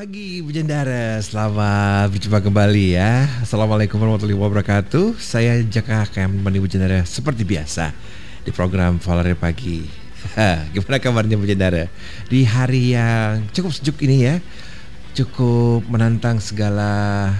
[0.00, 3.28] Pagi Bu Jendara, selamat berjumpa kembali ya.
[3.44, 5.20] Assalamualaikum warahmatullahi wabarakatuh.
[5.20, 7.92] Saya Jaka akan menemani Bu Jendara seperti biasa
[8.40, 9.84] Di program Valare Pagi.
[10.40, 11.84] Ha, Gimana kabarnya Bu Jendara?
[12.32, 14.40] Di hari yang cukup sejuk ini ya
[15.12, 17.36] Cukup menantang segala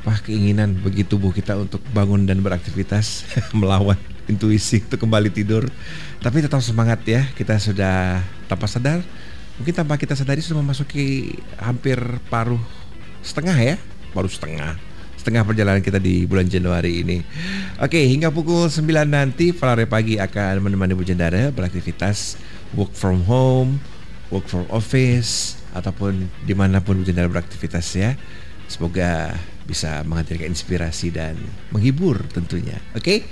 [0.00, 3.28] apa keinginan bagi tubuh kita untuk bangun dan beraktivitas
[3.60, 4.00] Melawan
[4.32, 5.68] intuisi untuk kembali tidur.
[6.24, 9.04] Tapi tetap semangat ya Kita sudah tanpa sadar
[9.60, 12.60] Mungkin tanpa kita sadari sudah memasuki hampir paruh
[13.22, 13.76] setengah ya,
[14.10, 14.74] paruh setengah
[15.24, 17.24] setengah perjalanan kita di bulan Januari ini.
[17.80, 22.36] Oke, hingga pukul 9 nanti Valare Pagi akan menemani Bu Jendara beraktivitas
[22.76, 23.80] work from home,
[24.28, 28.20] work from office, ataupun di mana pun Bu Jendara beraktivitas ya.
[28.68, 29.32] Semoga
[29.64, 31.40] bisa menghadirkan inspirasi dan
[31.72, 32.76] menghibur tentunya.
[32.92, 33.24] Oke,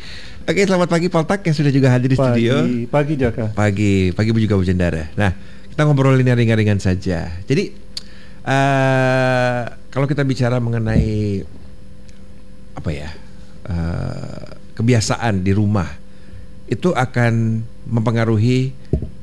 [0.48, 2.54] oke selamat pagi Poltak yang sudah juga hadir di pagi, studio.
[2.88, 3.52] Pagi Jaka.
[3.52, 5.12] Pagi, pagi juga Bu Jendara.
[5.12, 5.36] Nah,
[5.72, 7.32] kita ngobrolin yang ringan-ringan saja.
[7.48, 7.72] Jadi
[8.44, 11.40] uh, kalau kita bicara mengenai
[12.76, 13.08] apa ya
[13.72, 15.88] uh, kebiasaan di rumah
[16.68, 18.76] itu akan mempengaruhi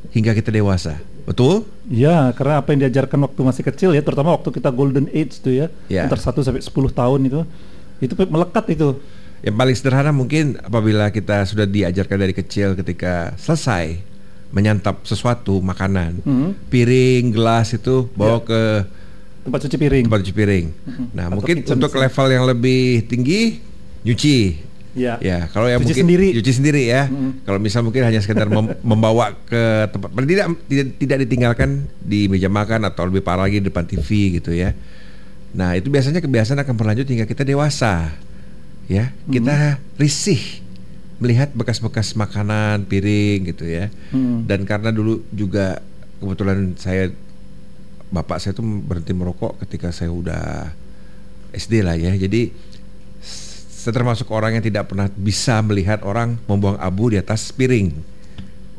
[0.10, 1.66] hingga kita dewasa, betul?
[1.90, 5.54] Ya, karena apa yang diajarkan waktu masih kecil ya, terutama waktu kita golden age tuh
[5.54, 6.06] ya, ya.
[6.06, 7.42] antar 1 sampai 10 tahun itu,
[8.06, 8.98] itu melekat itu.
[9.42, 14.09] Yang paling sederhana mungkin apabila kita sudah diajarkan dari kecil ketika selesai
[14.50, 16.70] menyantap sesuatu makanan hmm.
[16.74, 18.48] piring gelas itu bawa ya.
[18.50, 18.62] ke
[19.46, 21.06] tempat cuci piring tempat cuci piring hmm.
[21.14, 23.62] nah Atau mungkin untuk level yang lebih tinggi
[24.06, 25.22] nyuci Ya.
[25.22, 26.28] Ya, kalau yang cuci mungkin sendiri.
[26.42, 27.06] cuci sendiri ya.
[27.06, 27.46] Hmm.
[27.46, 31.70] Kalau misal mungkin hanya sekedar mem membawa ke tempat tidak, tidak tidak ditinggalkan
[32.02, 34.74] di meja makan atau lebih parah lagi di depan TV gitu ya.
[35.54, 38.18] Nah, itu biasanya kebiasaan akan berlanjut hingga kita dewasa.
[38.90, 39.30] Ya, hmm.
[39.30, 40.42] kita risih
[41.20, 43.92] melihat bekas-bekas makanan, piring gitu ya.
[44.16, 44.48] Hmm.
[44.48, 45.84] Dan karena dulu juga
[46.24, 47.12] kebetulan saya
[48.10, 50.74] bapak saya tuh berhenti merokok ketika saya udah
[51.54, 52.16] SD lah ya.
[52.16, 52.50] Jadi
[53.70, 57.96] saya termasuk orang yang tidak pernah bisa melihat orang membuang abu di atas piring.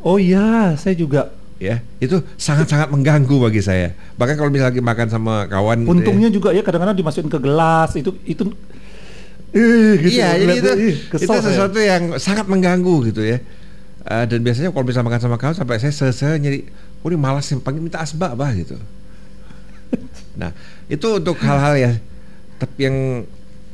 [0.01, 1.29] Oh iya, saya juga
[1.61, 6.57] ya itu sangat-sangat mengganggu bagi saya bahkan kalau misalnya makan sama kawan untungnya gitu ya.
[6.57, 8.49] juga ya kadang-kadang dimasukin ke gelas itu itu
[9.51, 10.71] Ih, gitu iya, jadi itu,
[11.11, 11.99] itu sesuatu ya.
[11.99, 13.43] yang sangat mengganggu gitu ya.
[14.07, 16.71] Uh, dan biasanya kalau bisa makan sama kamu sampai saya selesai nyari,
[17.03, 18.79] oh ini malas yang panggil minta asbak bah gitu.
[20.41, 20.55] nah
[20.87, 21.93] itu untuk hal-hal ya,
[22.63, 22.97] tapi yang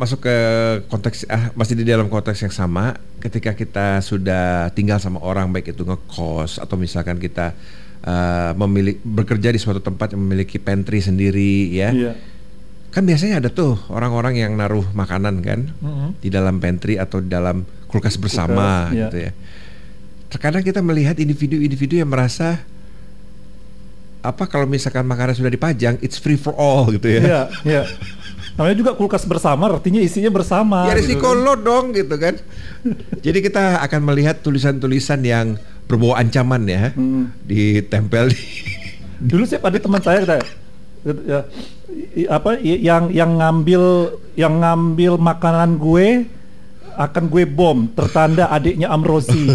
[0.00, 0.37] masuk ke
[0.92, 5.72] konteks ah masih di dalam konteks yang sama ketika kita sudah tinggal sama orang baik
[5.72, 7.56] itu ngekos atau misalkan kita
[8.04, 11.93] uh, memiliki bekerja di suatu tempat yang memiliki pantry sendiri ya.
[11.93, 12.16] Yeah
[12.96, 16.16] kan biasanya ada tuh orang-orang yang naruh makanan kan mm-hmm.
[16.16, 19.32] di dalam pantry atau di dalam kulkas bersama kulkas, gitu ya.
[20.32, 22.64] Terkadang kita melihat individu-individu yang merasa
[24.24, 27.20] apa kalau misalkan makanan sudah dipajang, it's free for all gitu ya.
[27.20, 27.82] Iya, iya.
[28.56, 30.88] Namanya juga kulkas bersama, artinya isinya bersama.
[30.88, 32.40] Ya risiko gitu lo dong gitu kan.
[33.20, 37.44] Jadi kita akan melihat tulisan-tulisan yang berbau ancaman ya, hmm.
[37.44, 38.40] ditempel di.
[39.20, 40.46] Dulu sih ada teman saya kata, ya,
[42.27, 43.83] apa yang yang ngambil
[44.34, 46.27] yang ngambil makanan gue
[46.97, 47.87] akan gue bom.
[47.93, 49.47] Tertanda adiknya Amrosi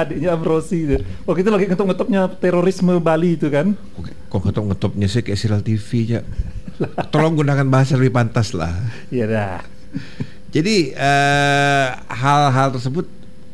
[0.00, 0.96] adiknya Amrosi
[1.28, 3.74] waktu itu lagi ngetop-ngetopnya terorisme Bali itu kan?
[4.30, 5.26] Kok ngetop-ngetopnya sih?
[5.26, 6.20] Kayak serial TV ya
[7.12, 8.72] tolong gunakan bahasa lebih pantas lah.
[9.12, 9.60] Iya dah.
[10.50, 13.06] Jadi eh, hal-hal uh, tersebut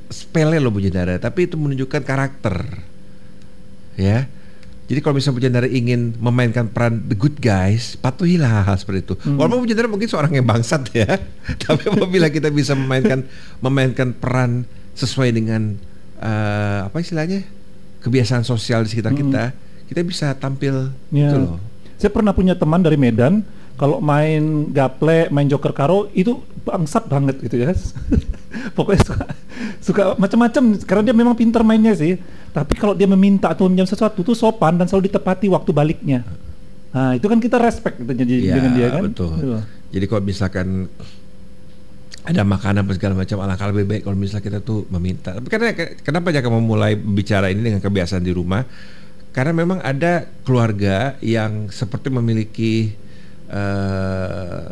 [0.09, 2.63] sepele loh Bu Jendara tapi itu menunjukkan karakter.
[3.97, 4.29] Ya
[4.87, 9.15] jadi kalau misalnya Pujandara ingin memainkan peran the good guys, patuhilah hal, hal seperti itu.
[9.19, 9.35] Hmm.
[9.35, 11.11] Walaupun Pujandara mungkin seorang yang bangsat ya,
[11.67, 13.27] tapi apabila kita bisa memainkan
[13.59, 14.63] memainkan peran
[14.95, 15.75] sesuai dengan
[16.23, 17.43] uh, apa istilahnya
[18.07, 19.21] kebiasaan sosial di sekitar hmm.
[19.27, 19.45] kita,
[19.91, 21.35] kita bisa tampil ya.
[21.35, 21.59] itu loh.
[21.99, 23.43] Saya pernah punya teman dari Medan,
[23.77, 27.73] kalau main gaple, main joker karo itu bangsat banget gitu ya.
[28.77, 29.25] Pokoknya suka
[29.85, 32.17] suka macam-macam karena dia memang pintar mainnya sih
[32.57, 36.25] tapi kalau dia meminta atau meminjam sesuatu itu sopan dan selalu ditepati waktu baliknya.
[36.97, 39.03] Nah, itu kan kita respect gitu jadi ya, dengan dia kan.
[39.13, 39.37] Betul.
[39.37, 39.61] betul.
[39.93, 40.67] Jadi kalau misalkan
[42.25, 45.37] ada makanan segala macam alangkah lebih baik kalau misalnya kita tuh meminta.
[45.37, 48.65] Tapi karena kenapa jangan memulai bicara ini dengan kebiasaan di rumah?
[49.37, 52.97] Karena memang ada keluarga yang seperti memiliki
[53.51, 54.71] uh,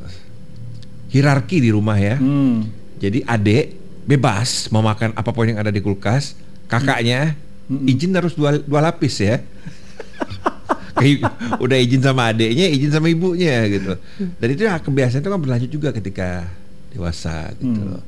[1.11, 2.17] hierarki di rumah ya.
[2.19, 2.69] Hmm.
[2.99, 3.75] Jadi adik
[4.05, 6.37] bebas mau makan apa pun yang ada di kulkas,
[6.69, 7.39] kakaknya
[7.71, 7.91] hmm.
[7.91, 9.41] izin harus dua, dua lapis ya
[10.95, 11.27] Kayak
[11.59, 13.99] udah izin sama adiknya, izin sama ibunya gitu.
[14.39, 16.47] Dan itu ya kebiasaan itu kan berlanjut juga ketika
[16.95, 18.03] dewasa gitu hmm.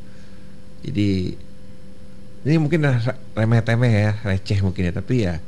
[0.87, 1.11] Jadi
[2.47, 2.87] ini mungkin
[3.35, 5.43] remeh-temeh ya, receh mungkin ya, tapi ya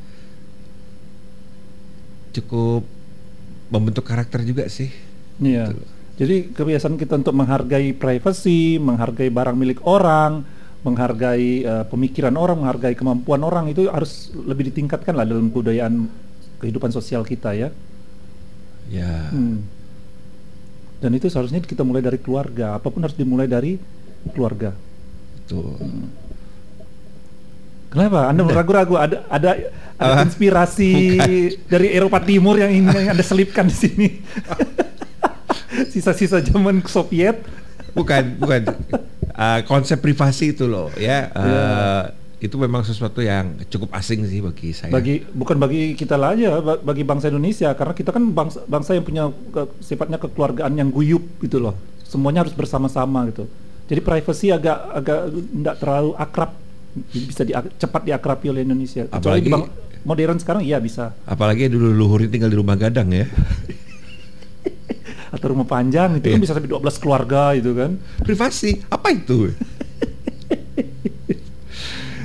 [2.34, 2.82] cukup
[3.70, 4.90] membentuk karakter juga sih.
[5.38, 5.74] Iya.
[6.18, 10.42] Jadi kebiasaan kita untuk menghargai privasi, menghargai barang milik orang,
[10.82, 16.10] menghargai uh, pemikiran orang, menghargai kemampuan orang itu harus lebih ditingkatkan lah dalam kebudayaan
[16.58, 17.70] kehidupan sosial kita ya.
[18.90, 19.30] Ya.
[19.30, 19.62] Hmm.
[20.98, 22.74] Dan itu seharusnya kita mulai dari keluarga.
[22.74, 23.78] Apa pun harus dimulai dari
[24.34, 24.74] keluarga.
[25.38, 25.78] Betul.
[25.78, 26.10] Hmm.
[27.88, 28.28] Kenapa?
[28.28, 29.50] Anda ragu-ragu ada ada
[29.96, 30.26] ada Apa?
[30.26, 31.30] konspirasi Bukan.
[31.72, 34.08] dari Eropa Timur yang ingin Anda selipkan di sini.
[35.88, 37.40] Sisa-sisa zaman Soviet.
[37.92, 38.62] Bukan, bukan.
[39.32, 41.32] Uh, konsep privasi itu loh ya.
[41.32, 42.02] Uh.
[42.38, 44.94] Itu memang sesuatu yang cukup asing sih bagi saya.
[44.94, 48.94] Bagi bukan bagi kita lah aja, ba- bagi bangsa Indonesia karena kita kan bangsa bangsa
[48.94, 51.74] yang punya ke- sifatnya kekeluargaan yang guyup gitu loh.
[52.06, 53.50] Semuanya harus bersama-sama gitu.
[53.90, 56.50] Jadi privacy agak agak tidak terlalu akrab
[57.10, 59.10] bisa di, cepat diakrabi oleh Indonesia.
[59.10, 59.70] Kecuali di Apalagi- bang-
[60.06, 61.10] modern sekarang iya bisa.
[61.26, 63.26] Apalagi dulu luhurin tinggal di rumah gadang ya.
[65.28, 66.42] Atau rumah panjang itu kan Iya.
[66.42, 67.96] bisa sampai 12 keluarga gitu kan.
[68.20, 69.48] Privasi, apa itu?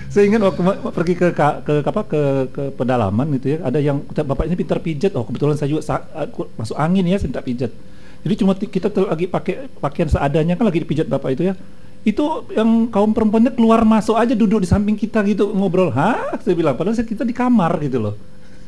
[0.07, 0.61] Saya ingat waktu
[0.93, 5.09] pergi ke ke, apa ke ke pedalaman gitu ya, ada yang bapak ini pintar pijat.
[5.17, 7.73] Oh, kebetulan saya juga sa- aku masuk angin ya, saya minta pijat.
[8.21, 11.57] Jadi cuma kita lagi pakai pakaian seadanya kan lagi dipijat bapak itu ya.
[12.05, 15.89] Itu yang kaum perempuannya keluar masuk aja duduk di samping kita gitu ngobrol.
[15.89, 16.37] Hah?
[16.37, 18.13] Saya bilang padahal saya- kita di kamar gitu loh.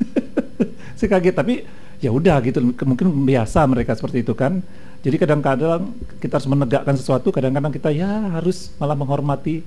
[0.98, 1.62] saya kaget tapi
[2.04, 4.60] ya udah gitu mungkin biasa mereka seperti itu kan.
[5.06, 9.62] Jadi kadang-kadang kita harus menegakkan sesuatu, kadang-kadang kita ya harus malah menghormati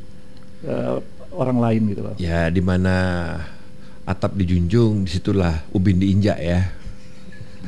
[0.66, 0.96] eh,
[1.30, 2.14] orang lain gitu loh.
[2.18, 2.96] Ya di mana
[4.02, 6.60] atap dijunjung, di situlah ubin diinjak ya.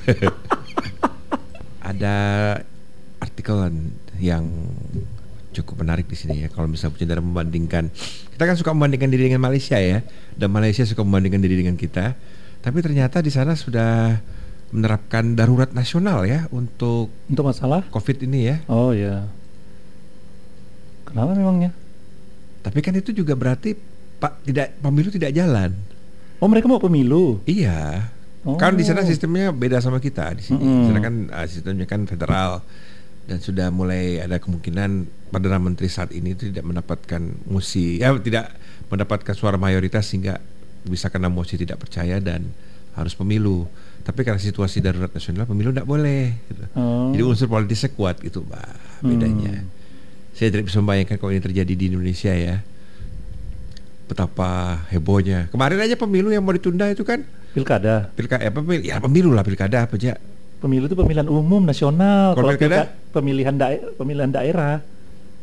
[1.91, 2.17] Ada
[3.21, 3.71] artikel
[4.19, 4.49] yang
[5.53, 6.49] cukup menarik di sini ya.
[6.49, 7.93] Kalau misalnya saudara membandingkan,
[8.35, 10.03] kita kan suka membandingkan diri dengan Malaysia ya,
[10.35, 12.17] dan Malaysia suka membandingkan diri dengan kita.
[12.61, 14.21] Tapi ternyata di sana sudah
[14.71, 17.83] menerapkan darurat nasional ya untuk Untuk masalah?
[17.91, 18.57] COVID ini ya.
[18.71, 19.27] Oh ya.
[21.07, 21.75] Kenapa memangnya?
[22.63, 23.75] Tapi kan itu juga berarti
[24.21, 25.75] Pak tidak pemilu tidak jalan.
[26.39, 27.41] Oh mereka mau pemilu?
[27.49, 28.09] Iya.
[28.47, 28.57] Oh.
[28.57, 30.61] Kan di sana sistemnya beda sama kita di sini.
[30.61, 30.87] Di Mm-mm.
[30.89, 32.65] sana kan uh, sistemnya kan federal
[33.29, 38.51] dan sudah mulai ada kemungkinan perdana menteri saat ini itu tidak mendapatkan mosi, ya tidak
[38.91, 40.43] mendapatkan suara mayoritas sehingga
[40.83, 42.51] bisa kena mosi tidak percaya dan
[42.99, 43.71] harus pemilu.
[44.01, 46.35] Tapi karena situasi darurat nasional pemilu tidak boleh.
[46.45, 46.63] Gitu.
[46.73, 47.11] Oh.
[47.11, 49.03] Jadi unsur politisnya kuat gitu, Pak.
[49.03, 49.61] Bedanya.
[49.61, 49.69] Hmm.
[50.33, 52.65] Saya tidak bisa membayangkan kalau ini terjadi di Indonesia ya.
[54.05, 54.51] Betapa
[54.89, 55.47] hebohnya.
[55.49, 58.11] Kemarin aja pemilu yang mau ditunda itu kan Pilkada.
[58.13, 60.15] pilkada apa pemil- ya pemilu lah pilkada apa aja
[60.57, 62.33] Pemilu itu pemilihan umum nasional.
[62.33, 62.67] Kalau pilkada?
[62.85, 64.83] pilka- pemilihan dae- pemilihan daerah.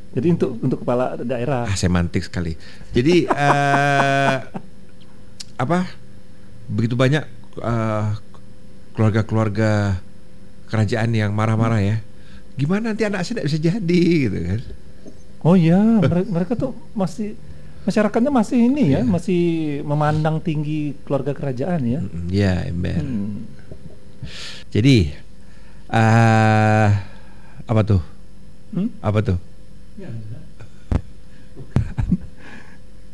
[0.10, 1.64] Jadi untuk untuk kepala daerah.
[1.64, 2.56] ah semantik sekali
[2.90, 4.36] jadi eh
[5.64, 5.84] apa
[6.66, 7.22] begitu banyak
[7.58, 8.06] eh,
[8.98, 10.02] keluarga-keluarga
[10.68, 11.98] kerajaan yang marah-marah ya
[12.58, 14.62] gimana nanti anak saya tidak bisa jadi gitu kan
[15.38, 17.38] Oh iya, mereka, mereka tuh masih
[17.86, 19.42] masyarakatnya masih ini ya, masih
[19.80, 22.02] memandang tinggi keluarga kerajaan ya.
[22.28, 23.46] Ya ember Hmm.
[24.68, 25.14] jadi
[25.88, 26.90] eh
[27.64, 28.02] apa tuh
[28.74, 28.90] Hmm?
[29.00, 29.38] apa tuh
[29.96, 30.10] Ya,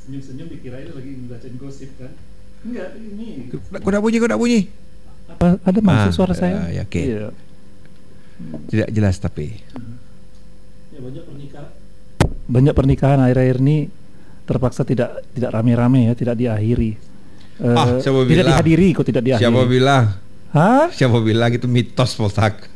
[0.02, 2.12] Senyum-senyum dikirain lagi bacain gosip kan?
[2.64, 3.52] Enggak, ini.
[3.78, 4.72] kuda bunyi kuda bunyi
[5.34, 6.70] Apa ada masuk Ah, suara saya?
[6.70, 7.02] ya, ya, oke.
[7.02, 7.28] Iya.
[8.66, 9.62] tidak jelas tapi
[10.90, 11.68] Ya, banyak pernikahan.
[12.46, 13.78] Banyak pernikahan akhir-akhir ini
[14.44, 16.92] terpaksa tidak tidak rame-rame ya, tidak diakhiri.
[17.56, 18.48] Eh, Ah, siapa tidak bilang?
[18.52, 19.44] dihadiri kok tidak diakhiri.
[19.44, 20.04] siapa bilang
[20.52, 20.86] Hah?
[20.90, 22.70] siapa bilang itu mitos Polsak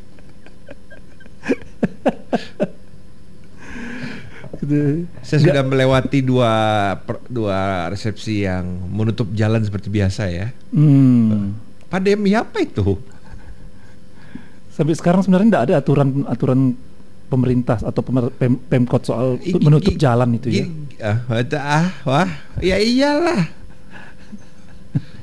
[4.58, 5.06] Gitu.
[5.22, 6.52] Saya sudah melewati dua
[7.00, 10.48] per- dua resepsi yang menutup jalan seperti biasa ya.
[10.72, 11.54] Hmm.
[11.88, 13.00] Pandemi apa itu?
[14.70, 16.60] Sampai sekarang sebenarnya tidak ada aturan aturan
[17.28, 20.64] pemerintah atau pemer- pem- pemkot soal menutup i- jalan itu ya.
[20.64, 21.18] i- Ah,
[21.58, 23.46] ah, wah, ya iyalah.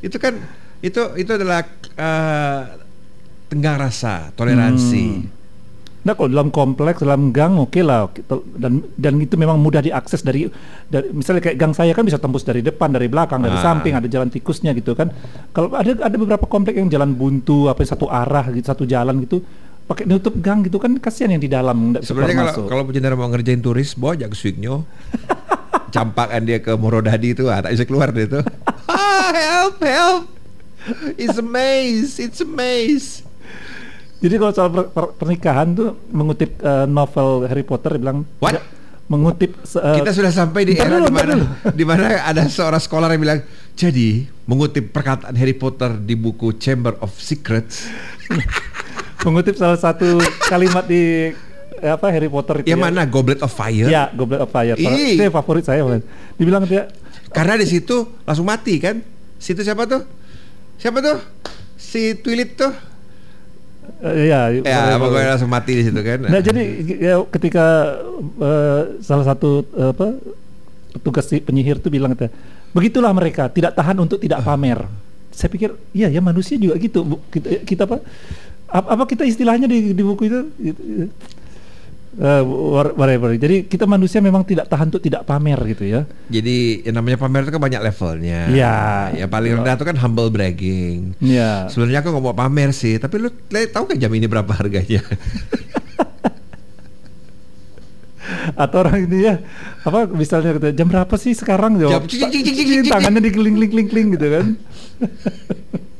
[0.00, 0.36] itu kan
[0.80, 2.60] itu itu adalah eh,
[3.46, 5.04] tenggang rasa, toleransi.
[5.04, 5.33] Hmm.
[6.04, 10.20] Nah kalau dalam kompleks, dalam gang oke lah Kita- dan dan itu memang mudah diakses
[10.20, 10.44] dari,
[10.84, 13.64] dari misalnya kayak gang saya kan bisa tembus dari depan, dari belakang, dari Ah.
[13.64, 15.08] samping ada jalan tikusnya gitu kan.
[15.50, 19.40] Kalau ada ada beberapa komplek yang jalan buntu apa satu arah gitu satu jalan gitu
[19.84, 22.64] pakai nutup gang gitu kan kasihan yang di dalam Sebenarnya kalau masuk.
[22.68, 24.84] kalau penjara mau ngerjain turis, bawa aja ke Swigno.
[25.90, 28.40] Campakan dia ke Morodadi itu, ah, tak bisa keluar dia itu.
[28.90, 30.22] ah, help, help.
[31.14, 33.22] It's a maze, it's a maze.
[34.24, 38.56] Jadi kalau soal per- per- pernikahan tuh mengutip eh, novel Harry Potter bilang What?
[39.04, 41.34] mengutip eh, Kita sudah sampai di era di mana
[41.78, 43.40] di mana ada seorang sekolah yang bilang
[43.76, 47.84] Jadi, mengutip perkataan Harry Potter di buku Chamber of Secrets,
[49.28, 50.16] Mengutip salah satu
[50.48, 51.28] kalimat di
[51.84, 52.84] eh, apa Harry Potter itu yang ya.
[52.88, 53.88] mana Goblet of Fire?
[53.92, 54.72] Ya, Goblet of Fire.
[54.72, 56.00] Itu yang favorit saya, Mas.
[56.40, 56.88] Dibilang dia
[57.28, 59.04] Karena di situ langsung mati kan?
[59.36, 60.00] Situ siapa tuh?
[60.80, 61.18] Siapa tuh?
[61.76, 62.93] Si Twilit tuh?
[64.04, 66.18] Eh, ya, Ya, pokoknya langsung mati di situ kan.
[66.28, 66.62] Nah, jadi
[67.00, 67.96] ya, ketika
[68.38, 70.06] eh, salah satu eh, apa
[70.94, 72.28] petugas penyihir itu bilang kata,
[72.76, 74.84] begitulah mereka tidak tahan untuk tidak pamer.
[75.34, 77.18] Saya pikir, iya ya manusia juga gitu.
[77.32, 77.98] Kita, kita apa?
[78.70, 80.40] Apa, apa kita istilahnya di, di buku itu?
[82.14, 83.34] Wha- whatever.
[83.34, 86.00] Jadi kita manusia memang tidak tahan untuk tidak pamer gitu ya.
[86.28, 88.40] Jadi yang namanya pamer itu kan banyak levelnya.
[88.46, 88.76] Iya.
[89.18, 91.18] Yang paling rendah itu kan humble bragging.
[91.18, 91.66] Ya.
[91.66, 95.02] Sebenarnya aku nggak mau pamer sih, tapi lu tahu kan jam ini berapa harganya?
[98.56, 99.36] Atau orang ini ya
[99.84, 102.92] apa misalnya kata, jam berapa sih sekarang jawab Jam- cing, cing, cing, cing, cing, cing.
[102.92, 104.46] tangannya dikeling kling kling kling gitu kan.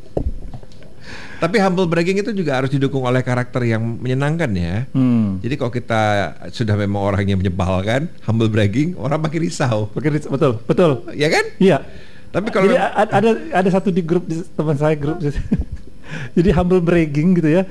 [1.44, 4.88] tapi humble bragging itu juga harus didukung oleh karakter yang menyenangkan ya.
[4.90, 5.36] Hmm.
[5.38, 6.02] Jadi kalau kita
[6.48, 9.92] sudah memang orang yang menyebalkan, humble bragging, orang makin risau.
[9.92, 10.90] Oke, betul, betul.
[11.12, 11.44] Ya kan?
[11.56, 11.84] Iya.
[12.28, 15.22] Tapi kalau Jadi a- ada ada satu di grup di- teman saya grup
[16.36, 17.62] jadi humble bragging gitu ya.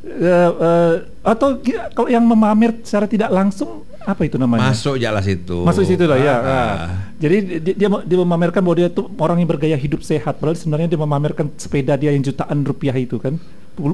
[0.00, 0.20] Eh,
[0.50, 1.60] eh, atau
[1.92, 4.74] kalau yang memamer secara tidak langsung apa itu namanya?
[4.74, 5.62] masuk jelas itu.
[5.62, 6.34] Masuk situ lah ya.
[6.34, 6.42] Ah.
[6.42, 6.74] Nah,
[7.22, 10.42] jadi dia, dia dia memamerkan bahwa dia tuh orang yang bergaya hidup sehat.
[10.42, 13.38] Padahal sebenarnya dia memamerkan sepeda dia yang jutaan rupiah itu kan,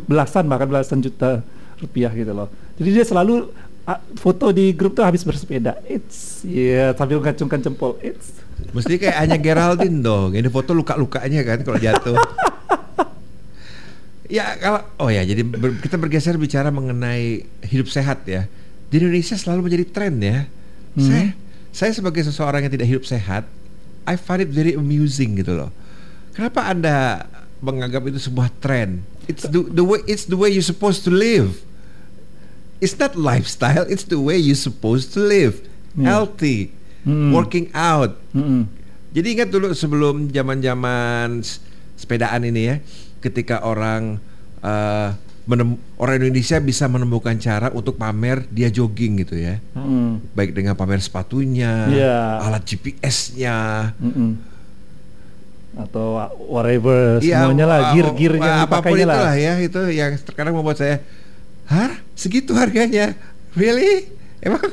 [0.09, 1.45] belasan bahkan belasan juta
[1.77, 2.49] rupiah gitu loh.
[2.81, 3.53] Jadi dia selalu
[4.19, 5.79] foto di grup tuh habis bersepeda.
[5.87, 7.95] It's ya sambil ngacungkan jempol.
[8.03, 8.35] It's
[8.73, 10.35] Mesti kayak hanya Geraldine dong.
[10.35, 12.17] Ini foto luka-lukanya kan kalau jatuh.
[14.27, 18.51] ya kalau oh ya jadi ber- kita bergeser bicara mengenai hidup sehat ya.
[18.87, 20.47] Di Indonesia selalu menjadi tren ya.
[20.95, 21.03] Hmm.
[21.03, 21.27] Saya
[21.71, 23.45] saya sebagai seseorang yang tidak hidup sehat,
[24.09, 25.71] I find it very amusing gitu loh.
[26.33, 27.27] Kenapa Anda
[27.61, 29.03] menganggap itu sebuah tren?
[29.27, 31.61] It's the, the way it's the way you supposed to live.
[32.79, 35.65] It's not lifestyle, it's the way you supposed to live.
[35.97, 36.05] Hmm.
[36.05, 36.77] Healthy,
[37.07, 37.31] Hmm.
[37.31, 38.67] working out, Mm-mm.
[39.15, 41.39] jadi ingat dulu sebelum zaman-zaman
[41.95, 42.77] sepedaan ini ya,
[43.23, 44.19] ketika orang
[44.59, 45.09] eh,
[45.47, 50.35] menem- orang Indonesia bisa menemukan cara untuk pamer dia jogging gitu ya, Mm-mm.
[50.35, 52.19] baik dengan pamer sepatunya, Iya.
[52.43, 53.95] alat GPS-nya,
[55.77, 59.35] atau whatever Iya, semuanya lah gear-gear yang apa pun dipakainya lah.
[59.37, 61.05] ya itu yang terkadang membuat saya,
[61.67, 63.13] hah segitu harganya,
[63.53, 64.09] really?
[64.41, 64.63] Emang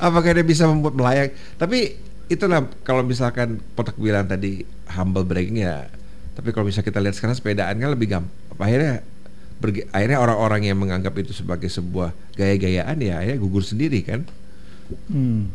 [0.00, 1.30] apakah dia bisa membuat melayang?
[1.54, 5.86] Tapi itulah kalau misalkan potak bilang tadi humble bragging ya.
[6.32, 8.32] Tapi kalau bisa kita lihat sekarang sepedaan kan lebih gampang.
[8.56, 9.04] Akhirnya
[9.60, 14.24] berge- akhirnya orang-orang yang menganggap itu sebagai sebuah gaya-gayaan ya akhirnya gugur sendiri kan.
[15.06, 15.52] Hmm.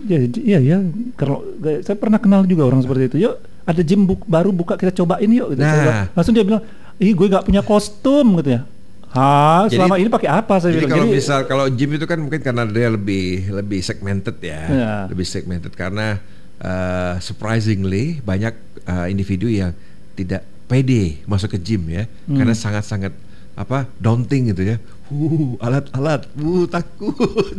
[0.00, 0.76] Ya, iya ya.
[1.14, 1.42] Kalau
[1.82, 3.16] saya pernah kenal juga orang seperti itu.
[3.20, 5.52] Yuk, ada gym bu- baru buka kita cobain yuk.
[5.52, 5.60] Gitu.
[5.60, 6.06] Nah.
[6.12, 6.62] langsung dia bilang,
[6.96, 8.62] ih gue nggak punya kostum gitu ya.
[9.08, 10.92] Jadi- selama ini pakai apa saya Jadi bilang.
[10.94, 14.92] kalau misal kalau gym itu kan mungkin karena dia lebih lebih segmented ya, Ya.
[15.08, 16.20] lebih segmented karena
[16.58, 18.52] uh, surprisingly banyak
[18.84, 19.72] uh, individu yang
[20.12, 22.36] tidak pede masuk ke gym ya, Hmm.
[22.36, 23.12] karena sangat-sangat
[23.56, 24.76] apa daunting gitu ya,
[25.08, 27.58] uh alat-alat, uh takut.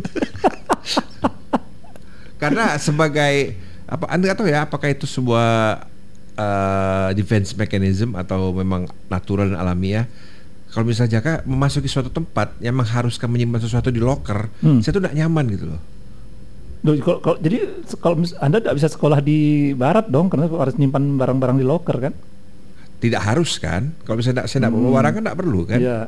[2.40, 3.52] karena sebagai
[3.84, 5.82] apa anda nggak tahu ya apakah itu sebuah
[6.38, 10.06] uh, defense mechanism atau memang natural dan alamiah
[10.70, 14.78] kalau misalnya Jaka memasuki suatu tempat yang mengharuskan menyimpan sesuatu di locker, Hmm.
[14.78, 15.82] saya tuh tidak nyaman gitu loh.
[16.80, 17.58] Duh, kalau, kalau- jadi
[17.98, 19.38] kalau anda tidak bisa sekolah di
[19.74, 22.14] barat dong karena harus nyimpan barang-barang di locker kan?
[23.00, 23.96] Tidak harus kan?
[24.04, 25.80] Kalau misalnya saya tidak bawa barang kan tidak perlu kan?
[25.80, 25.98] Iya.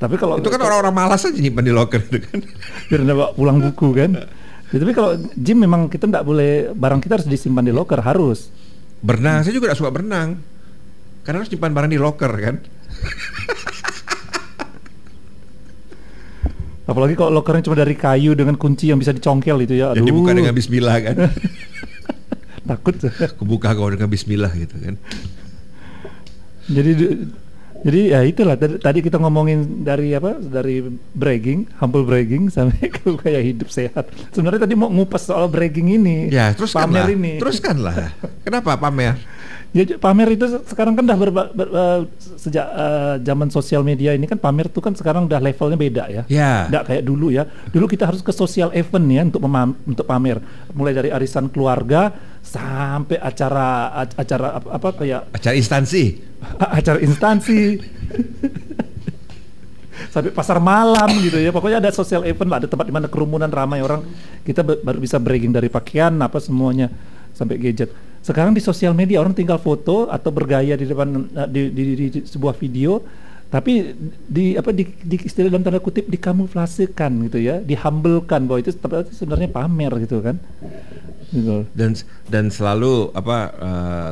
[0.00, 2.38] Tapi kalau Itu kan orang-orang malas aja nyimpan di locker itu kan.
[2.90, 4.10] biar bawa pulang buku kan.
[4.70, 8.50] Ya, tapi kalau gym memang kita tidak boleh barang kita harus disimpan di locker harus.
[9.00, 10.42] Berenang, saya juga tidak suka berenang.
[11.22, 12.56] Karena harus nyimpan barang di locker kan.
[16.90, 19.94] Apalagi kalau lockernya cuma dari kayu dengan kunci yang bisa dicongkel itu ya.
[19.94, 21.16] Dan Aduh, dibuka dengan bismillah kan.
[22.70, 22.94] takut.
[23.38, 24.94] Kebuka kau dengan bismillah gitu kan.
[26.70, 26.90] Jadi
[27.80, 30.84] jadi ya itulah tadi, kita ngomongin dari apa dari
[31.16, 34.04] bragging, humble bragging sampai ke kayak hidup sehat.
[34.36, 36.28] Sebenarnya tadi mau ngupas soal bragging ini.
[36.28, 37.16] Ya, teruskan pamer lah.
[37.16, 37.32] ini.
[37.40, 37.96] Teruskanlah.
[38.44, 39.16] Kenapa pamer?
[39.70, 42.00] Ya pamer itu se- sekarang kan udah berba- ber- eh,
[42.36, 46.22] sejak eh, zaman sosial media ini kan pamer itu kan sekarang udah levelnya beda ya.
[46.26, 46.66] Ya.
[46.68, 47.46] Nggak kayak dulu ya.
[47.70, 49.40] Dulu kita harus ke social event ya untuk
[49.86, 50.42] untuk pamer.
[50.74, 53.68] Mulai dari arisan keluarga sampai acara
[54.00, 56.04] ac- acara apa, apa kayak Acara instansi.
[56.58, 57.60] acara instansi.
[60.10, 61.52] sampai pasar malam gitu ya.
[61.52, 64.00] Pokoknya ada social event lah, ada tempat di mana kerumunan ramai orang.
[64.42, 66.88] Kita ba- baru bisa bragging dari pakaian apa semuanya
[67.36, 67.92] sampai gadget.
[68.20, 72.06] Sekarang di sosial media orang tinggal foto atau bergaya di depan eh, di, di, di,
[72.08, 73.04] di sebuah video,
[73.48, 73.92] tapi
[74.24, 78.72] di apa di, di istilah dalam tanda kutip dikamuflasekan gitu ya, dihumblekan bahwa itu
[79.12, 80.36] sebenarnya pamer gitu kan.
[81.74, 81.94] Dan
[82.26, 84.10] dan selalu apa uh,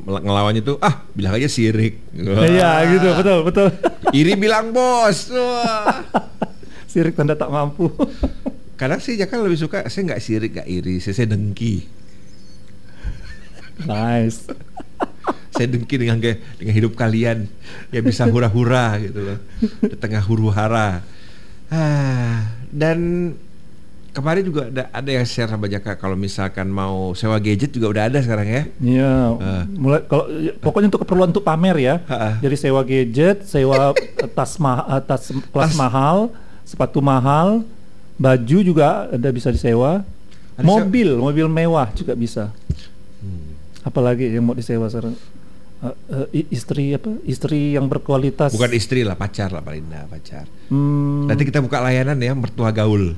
[0.00, 2.00] ngelawannya tuh ah bilang aja sirik.
[2.16, 3.68] Iya gitu betul betul.
[4.18, 5.28] Iri bilang bos.
[6.90, 7.86] Sirik tanda tak mampu.
[8.80, 11.84] Kadang sih Jaka lebih suka saya nggak sirik nggak iri, saya, saya dengki.
[13.84, 14.48] nice.
[15.52, 16.16] saya dengki dengan
[16.56, 17.44] dengan hidup kalian
[17.92, 19.38] yang bisa hura-hura gitu loh
[19.84, 21.04] di tengah huru hara.
[21.68, 23.32] Ah, dan
[24.20, 28.04] kemarin juga ada ada yang share sama Jaka kalau misalkan mau sewa gadget juga udah
[28.06, 28.62] ada sekarang ya.
[28.78, 29.64] Iya, Ah.
[29.66, 31.94] mulai kalau pokoknya untuk keperluan untuk pamer ya.
[32.04, 32.38] Ha-ha.
[32.38, 33.96] Jadi sewa gadget, sewa
[34.36, 35.74] tas ma eh, tas kelas Tas.
[35.74, 36.28] mahal,
[36.62, 37.64] sepatu mahal,
[38.14, 40.04] baju juga ada bisa disewa.
[40.54, 42.52] Ada mobil, mobil mewah juga bisa.
[43.18, 43.56] Hmm.
[43.80, 45.16] Apalagi yang mau disewa sekarang?
[45.80, 45.96] Eh,
[46.36, 47.08] i- istri apa?
[47.24, 48.52] Istri yang berkualitas.
[48.52, 50.44] Bukan istri lah, pacar lah paling enggak, pacar.
[50.68, 53.16] Hmm, Nanti kita buka layanan ya mertua gaul.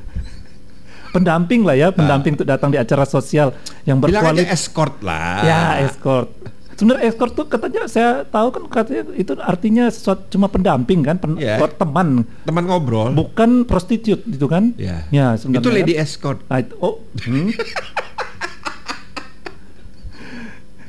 [1.12, 3.52] Pendamping lah ya, pendamping untuk datang di acara sosial
[3.83, 4.57] yang Bilang aja berkualitas.
[4.59, 5.40] escort lah.
[5.42, 6.28] Ya, escort.
[6.73, 11.37] Sebenarnya escort tuh katanya saya tahu kan katanya itu artinya sesuatu cuma pendamping kan, pen,
[11.37, 13.12] buat teman, Teman ngobrol.
[13.12, 14.73] bukan prostitut gitu kan?
[14.75, 15.04] Ya.
[15.09, 15.61] Ya, sebenarnya.
[15.61, 16.02] Itu lady kan.
[16.02, 16.38] escort.
[16.49, 17.04] Ah, itu- oh.
[17.21, 17.52] hmm.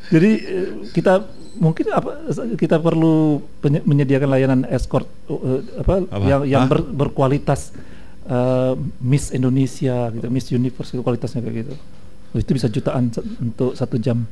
[0.10, 1.25] Jadi eh, kita
[1.56, 2.12] mungkin apa
[2.53, 6.24] kita perlu menyediakan layanan escort eh, apa, Apa?
[6.24, 6.70] yang yang Hah?
[6.72, 7.74] ber- berkualitas
[8.27, 11.74] eh, Miss Indonesia gitu, Miss Universe gitu, kualitasnya kayak gitu.
[12.34, 14.25] Oh, itu bisa jutaan untuk satu jam.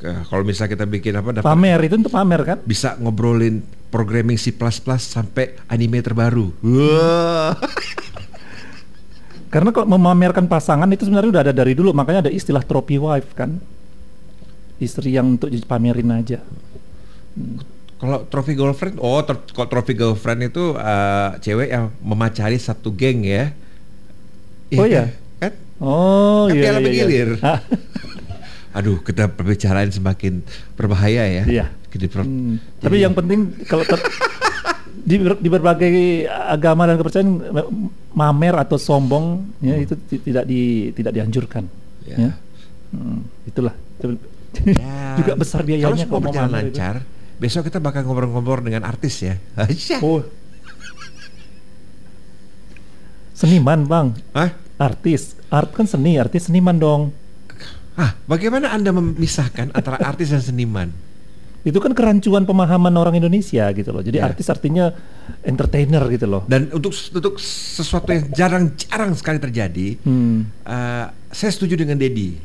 [0.00, 2.58] Kalau misalnya kita bikin apa dapat Pamer itu untuk pamer kan?
[2.64, 3.60] bisa ngobrolin
[3.92, 4.48] programming C++
[4.96, 6.56] sampai anime terbaru.
[6.64, 7.52] Wah.
[9.52, 13.34] Karena kalau memamerkan pasangan itu sebenarnya udah ada dari dulu, makanya ada istilah trophy wife
[13.34, 13.58] kan.
[14.78, 16.38] Istri yang untuk dipamerin aja.
[18.00, 23.20] Kalau trophy girlfriend, oh tro- kalau trophy girlfriend itu eh, cewek yang memacari satu geng
[23.22, 23.52] ya.
[24.72, 25.04] Oh, Iya ya?
[25.38, 25.52] Kan?
[25.78, 27.04] Oh Kan iya piala iya, iya.
[27.04, 27.30] bergilir.
[27.40, 27.60] Ah,
[28.80, 30.40] Aduh, kita perbicaraan semakin
[30.74, 31.44] berbahaya ya.
[31.44, 31.66] Iya.
[31.68, 32.56] Hmm.
[32.56, 33.84] jadi- Tapi yang penting kalau
[35.10, 35.94] di, ber- di berbagai
[36.30, 37.30] agama dan kepercayaan
[38.10, 40.60] mamer atau sombong ya itu ti- tidak di
[40.94, 41.66] tidak dianjurkan.
[42.06, 42.16] Ya.
[42.16, 42.32] Ya.
[42.90, 43.74] Hmm, itulah.
[44.00, 44.08] Ya.
[45.18, 46.78] Juga besar biayanya Kalau semua mau berjalan mamer itu.
[47.40, 49.40] Besok kita bakal ngobrol-ngobrol dengan artis ya.
[50.04, 50.20] Oh.
[53.32, 54.12] Seniman, Bang.
[54.36, 54.52] Hah?
[54.76, 55.32] Artis.
[55.48, 57.02] Art kan seni, artis seniman dong.
[57.96, 60.92] Ah, bagaimana Anda memisahkan antara artis dan seniman?
[61.60, 64.00] Itu kan kerancuan pemahaman orang Indonesia gitu loh.
[64.00, 64.28] Jadi Ya.
[64.32, 64.92] artis artinya
[65.44, 66.48] entertainer gitu loh.
[66.48, 70.48] Dan untuk untuk sesuatu yang jarang-jarang sekali terjadi, Hmm.
[70.64, 72.40] eh, saya setuju dengan Dedi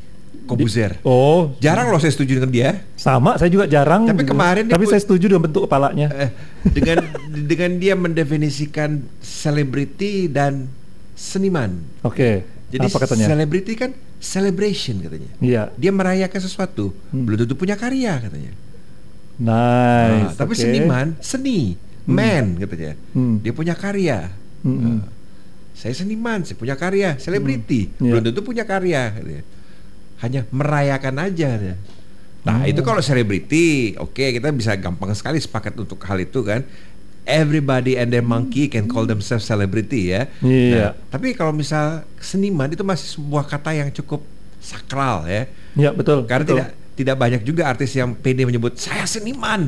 [0.45, 1.01] Kobuzer.
[1.01, 2.69] Oh, Jarang loh saya setuju dengan dia.
[2.95, 3.36] sama.
[3.36, 4.05] Saya juga jarang.
[4.05, 6.08] Tapi kemarin Tapi saya setuju dengan bentuk kepalanya.
[6.13, 6.29] Eh,
[6.69, 7.01] dengan
[7.49, 10.69] dengan dia mendefinisikan selebriti dan
[11.13, 11.81] seniman.
[12.01, 12.45] Oke.
[12.69, 13.25] Jadi apa katanya?
[13.29, 15.31] selebriti kan celebration katanya.
[15.38, 15.63] Iya.
[15.73, 17.23] Dia merayakan sesuatu, Hmm.
[17.23, 18.51] belum tentu punya karya katanya.
[19.36, 20.31] Nice.
[20.31, 20.62] Ah, tapi oke.
[20.63, 22.95] seniman, seni, man katanya.
[23.12, 23.43] Hmm.
[23.43, 24.31] Dia punya karya.
[24.63, 25.03] Hmm.
[25.03, 25.12] Ah,
[25.75, 28.12] saya seniman, saya punya karya, selebriti, Hmm.
[28.12, 28.27] belum Iya.
[28.31, 29.01] tentu punya karya.
[29.12, 29.43] katanya.
[30.17, 31.60] Hanya merayakan aja.
[32.41, 32.69] Nah Hmm.
[32.69, 36.62] itu kalau selebriti, oke kita bisa gampang sekali sepakat untuk hal itu kan.
[37.25, 40.30] Everybody and their monkey can call themselves celebrity ya.
[40.39, 40.78] Iya.
[40.78, 44.21] Nah, tapi kalau misal seniman itu masih sebuah kata yang cukup
[44.62, 45.49] sakral ya.
[45.73, 46.30] Iya, betul.
[46.30, 46.54] Karena betul.
[46.54, 49.65] tidak tidak banyak juga artis yang pede menyebut saya seniman.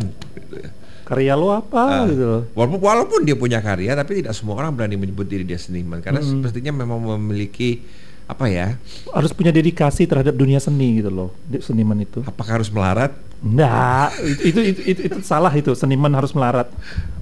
[1.02, 2.52] karya lo apa Ah, gitu.
[2.52, 6.20] Walaupun walaupun dia punya karya, tapi tidak semua orang berani menyebut diri dia seniman karena
[6.20, 6.44] Mm-mm.
[6.44, 7.80] sepertinya memang memiliki
[8.28, 8.76] apa ya?
[9.16, 11.30] Harus punya dedikasi terhadap dunia seni gitu loh.
[11.64, 12.20] Seniman itu.
[12.28, 13.16] Apakah harus melarat?
[13.40, 15.72] Enggak, itu, itu, itu, itu, itu salah itu.
[15.78, 16.68] Seniman harus melarat.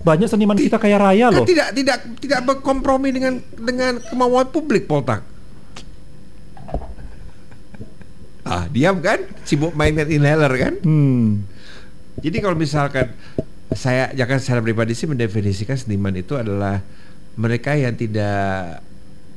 [0.02, 1.46] Banyak seniman kita kaya raya Kan loh.
[1.46, 5.22] tidak tidak tidak berkompromi dengan dengan kemauan publik, Poltak.
[8.46, 9.26] Ah, diam kan?
[9.42, 10.74] Sibuk mainkan inhaler kan?
[10.86, 11.46] Hmm.
[12.22, 13.14] Jadi kalau misalkan
[13.74, 16.80] saya jangan secara pribadi sih mendefinisikan seniman itu adalah
[17.36, 18.80] mereka yang tidak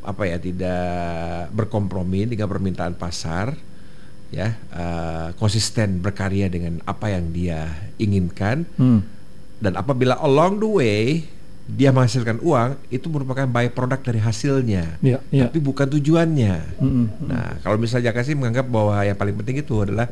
[0.08, 0.88] apa ya tidak
[1.52, 3.52] berkompromi dengan permintaan pasar
[4.28, 9.04] ya eh, konsisten berkarya dengan apa yang dia inginkan Hmm.
[9.60, 11.04] dan apabila along the way
[11.68, 15.44] dia menghasilkan uang itu merupakan by product dari hasilnya Iya, iya.
[15.44, 17.06] tapi bukan tujuannya Mm-mm.
[17.28, 20.08] Nah, kalau misalnya Jaka sih menganggap bahwa yang paling penting itu adalah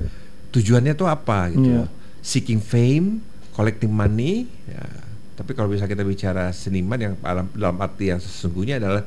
[0.52, 1.64] tujuannya itu apa gitu.
[1.64, 1.84] Iya.
[2.20, 4.84] Seeking fame, collecting money, ya.
[5.32, 9.04] Tapi kalau bisa kita bicara seniman yang dalam, dalam arti yang sesungguhnya adalah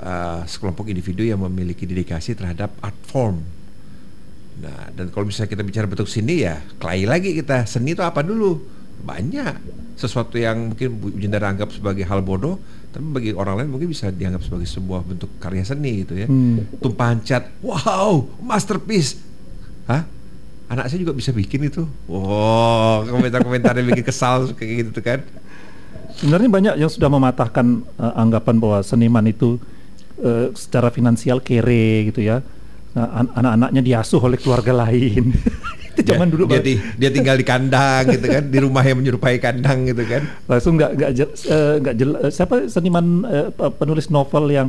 [0.00, 3.40] uh, sekelompok individu yang memiliki dedikasi terhadap art form.
[4.56, 7.68] Nah, dan kalau misalnya kita bicara bentuk seni ya, kelahi lagi kita.
[7.68, 8.64] Seni itu apa dulu?
[9.04, 9.84] Banyak.
[9.96, 12.60] Sesuatu yang mungkin Bu anggap sebagai hal bodoh,
[12.92, 16.28] tapi bagi orang lain mungkin bisa dianggap sebagai sebuah bentuk karya seni gitu ya.
[16.28, 16.64] Hmm.
[16.80, 19.20] Tumpahan cat, wow, masterpiece.
[19.88, 20.04] Hah?
[20.66, 21.86] Anak saya juga bisa bikin itu.
[22.10, 25.20] Wow, komentar-komentarnya bikin kesal kayak gitu kan.
[26.16, 29.60] Sebenarnya banyak yang sudah mematahkan uh, anggapan bahwa seniman itu
[30.20, 32.40] uh, secara finansial kere gitu ya.
[32.96, 35.32] Nah, an- anak-anaknya diasuh oleh keluarga lain.
[35.96, 39.88] itu zaman dulu dia, dia tinggal di kandang gitu kan, di rumah yang menyerupai kandang
[39.88, 40.28] gitu kan.
[40.44, 43.24] langsung nggak nggak jel- eh, nggak jel- eh, siapa seniman
[43.56, 44.68] pe- penulis novel yang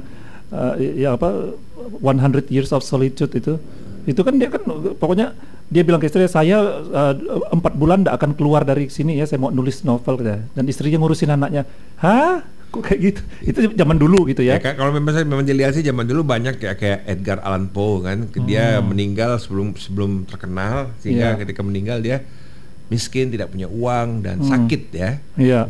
[0.56, 1.52] eh, ya apa
[2.00, 3.60] 100 Years of Solitude itu
[4.08, 4.64] itu kan dia kan
[4.96, 5.36] pokoknya
[5.68, 6.64] dia bilang ke istrinya saya
[7.52, 10.48] empat bulan tidak akan keluar dari sini ya saya mau nulis novel katanya.
[10.56, 11.68] dan istrinya ngurusin anaknya
[12.00, 15.72] hah kok kayak gitu itu zaman dulu gitu Ya, ya, kalau memang saya memang dilihat
[15.72, 20.92] sih zaman dulu banyak ya kayak Edgar Allan Poe kan, dia meninggal sebelum sebelum terkenal
[21.00, 21.40] sehingga Iya.
[21.40, 22.28] ketika meninggal dia
[22.88, 24.48] miskin, tidak punya uang dan Hmm.
[24.48, 25.10] sakit ya.
[25.36, 25.62] Iya.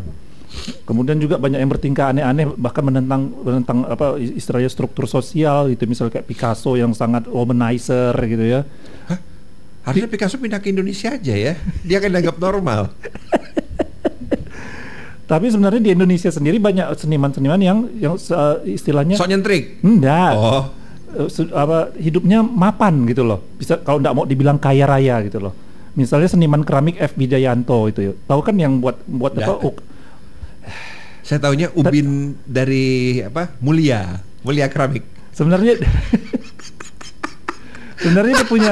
[0.84, 6.18] Kemudian juga banyak yang bertingkah aneh-aneh bahkan menentang menentang apa istilahnya struktur sosial gitu misalnya
[6.18, 8.62] kayak Picasso yang sangat womanizer gitu ya.
[9.84, 11.54] Harusnya Picasso pindah ke Indonesia aja ya.
[11.82, 12.92] Dia kan dianggap normal.
[15.28, 19.84] Tapi sebenarnya di Indonesia sendiri banyak seniman-seniman yang yang uh, istilahnya Sok nyentrik.
[19.84, 20.34] enggak.
[20.34, 20.64] Oh,
[21.08, 21.24] Uh,
[21.56, 23.40] apa hidupnya mapan gitu loh.
[23.56, 25.52] Bisa kalau enggak mau dibilang kaya raya gitu loh.
[25.96, 28.12] Misalnya seniman keramik F Wijayanto itu ya.
[28.24, 29.56] Tahu kan yang buat buat apa?
[29.56, 29.66] Nggak.
[29.66, 29.84] uk-
[31.24, 33.56] saya taunya Ubin dari apa?
[33.60, 35.04] Mulia, Mulia Keramik.
[35.32, 35.80] sebenarnya
[38.00, 38.72] sebenarnya dia punya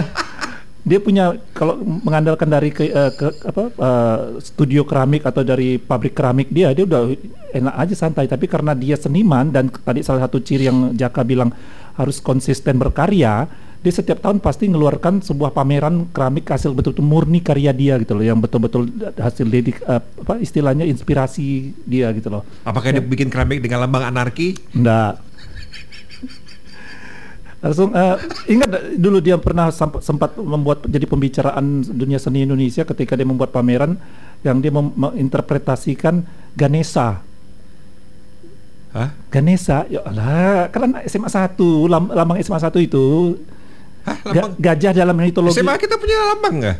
[0.86, 6.14] dia punya kalau mengandalkan dari ke, eh, ke- apa eh, studio keramik atau dari pabrik
[6.14, 7.10] keramik dia dia udah
[7.52, 11.50] enak aja santai tapi karena dia seniman dan tadi salah satu ciri yang Jaka bilang
[11.98, 13.50] harus konsisten berkarya
[13.82, 18.26] dia setiap tahun pasti mengeluarkan sebuah pameran keramik hasil betul-betul murni karya dia gitu loh
[18.26, 18.86] yang betul-betul
[19.18, 24.06] hasil dedik eh, apa istilahnya inspirasi dia gitu loh Apakah dia bikin keramik dengan lambang
[24.06, 24.54] anarki?
[24.70, 25.18] Enggak.
[27.66, 33.26] Langsung eh, ingat dulu dia pernah sempat membuat jadi pembicaraan dunia seni Indonesia ketika dia
[33.26, 33.98] membuat pameran
[34.46, 36.22] yang dia menginterpretasikan
[36.54, 37.26] Ganesha.
[38.94, 39.10] Hah?
[39.28, 41.58] Ganesha, ya Allah, kan anak SMA 1,
[41.90, 43.36] lam- lambang SMA 1 itu
[44.06, 44.18] Hah?
[44.24, 44.52] ga- Lambang?
[44.56, 45.58] gajah dalam mitologi.
[45.58, 46.78] SMA kita punya lambang nggak?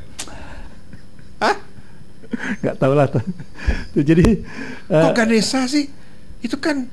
[1.42, 1.56] Hah?
[2.62, 3.10] Nggak tahu lah.
[3.10, 3.26] tuh.
[3.92, 4.46] Tuh, jadi
[4.86, 5.90] eh, Kok Ganesha sih?
[6.40, 6.86] Itu kan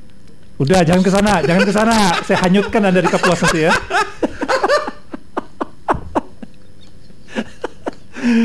[0.57, 1.97] udah jangan ke sana, jangan ke sana.
[2.23, 3.73] Saya hanyutkan Anda di Kapuas nanti ya.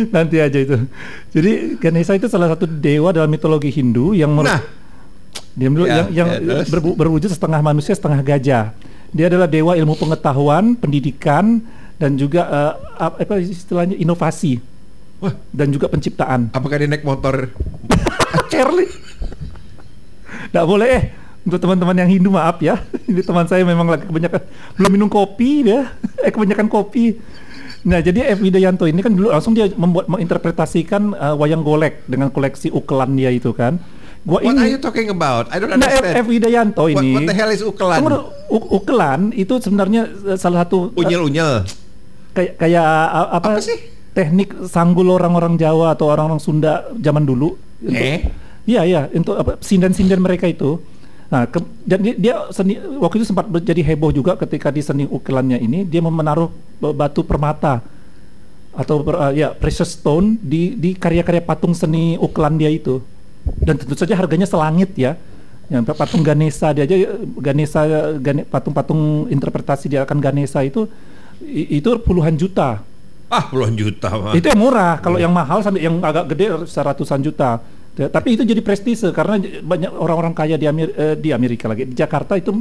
[0.09, 0.75] nanti aja itu.
[1.31, 4.61] Jadi Ganesha itu salah satu dewa dalam mitologi Hindu yang mer- Nah.
[5.53, 8.73] dia dulu Ya, yang, yang ya, berwujud setengah manusia setengah gajah.
[9.09, 11.61] Dia adalah dewa ilmu pengetahuan, pendidikan
[11.97, 12.45] dan juga
[12.93, 14.61] ap- apa istilahnya inovasi
[15.17, 16.53] Wah, dan juga penciptaan.
[16.53, 17.49] apakah dia naik motor?
[18.53, 18.89] Charlie.
[20.49, 21.03] Nggak boleh eh.
[21.47, 22.75] Untuk teman-teman yang Hindu maaf ya.
[23.09, 24.41] Ini teman saya memang lagi kebanyakan
[24.75, 25.95] belum minum kopi dia.
[26.19, 27.15] Eh kebanyakan kopi.
[27.81, 28.43] Nah jadi F.
[28.43, 33.31] Widayanto ini kan dulu langsung dia membuat menginterpretasikan uh, wayang golek dengan koleksi ukelan dia
[33.31, 33.79] itu kan.
[34.21, 35.47] Gua What are you talking about?
[35.47, 36.03] I don't Nah, F.
[36.03, 36.19] understand.
[36.19, 36.25] F.
[36.27, 37.11] Widayanto What, ini.
[37.15, 38.01] what the hell is ukelan?
[38.49, 41.63] Ukelan itu sebenarnya uh, salah satu uh, Unyel-unyel.
[42.33, 43.77] kayak kayak uh, apa, Apa sih?
[44.11, 47.55] teknik sanggul orang-orang Jawa atau orang-orang Sunda zaman dulu.
[47.79, 48.19] Untuk- Eh?
[48.67, 50.75] Iya iya untuk apa sinden-sinden mereka itu.
[51.27, 55.59] Nah, ke, dan dia, seni, waktu itu sempat menjadi heboh juga ketika di seni ukilannya
[55.59, 56.47] ini dia menaruh
[56.95, 57.83] batu permata
[58.71, 63.03] atau uh, ya precious stone di di karya-karya patung seni ukilan dia itu.
[63.59, 65.19] Dan tentu saja harganya selangit ya.
[65.67, 66.95] Ya, patung Ganesha dia aja
[67.43, 67.83] Ganesha
[68.23, 70.87] Gane- patung-patung interpretasi dia akan Ganesha itu
[71.43, 72.79] i- itu puluhan juta.
[73.27, 74.31] Ah, puluhan juta mah.
[74.31, 74.95] Itu yang murah.
[75.03, 77.59] Kalau yang mahal sampai yang agak gede seratusan juta.
[77.97, 81.89] Ya, Tapi itu jadi prestise karena banyak orang-orang kaya di, Amer- eh, di Amerika lagi
[81.89, 82.53] di Jakarta itu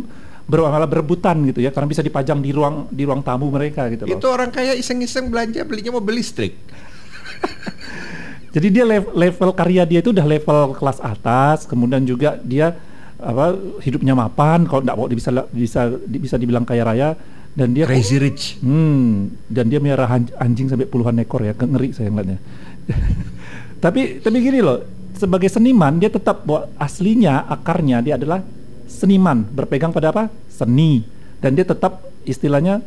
[0.49, 4.09] ber- malah berebutan gitu ya karena bisa dipajang di ruang di ruang tamu mereka gitu
[4.09, 4.17] loh.
[4.17, 6.57] Itu orang kaya iseng-iseng belanja belinya mobil listrik.
[8.57, 12.73] Jadi dia lev- level karya dia itu udah level kelas atas, kemudian juga dia
[13.21, 13.53] apa
[13.85, 17.09] hidupnya mapan kalau nggak mau bisa bisa bisa dibilang kaya raya
[17.53, 18.57] dan dia Crazy rich.
[18.65, 20.09] Hmm, dan dia merah
[20.41, 22.41] anjing sampai puluhan ekor ya, ngeri saya ngeliatnya.
[23.85, 24.85] tapi tapi gini loh,
[25.17, 28.45] sebagai seniman dia tetap bahwa aslinya akarnya dia adalah
[28.87, 30.29] seniman, berpegang pada apa?
[30.47, 31.03] Seni.
[31.41, 32.81] Dan dia tetap istilahnya